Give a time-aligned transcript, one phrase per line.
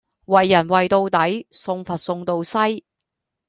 [0.25, 2.83] 為人為到底，送佛送到西。